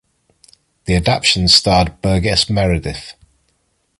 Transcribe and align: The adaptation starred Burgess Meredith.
The 0.85 0.95
adaptation 0.95 1.47
starred 1.47 2.01
Burgess 2.01 2.49
Meredith. 2.49 3.13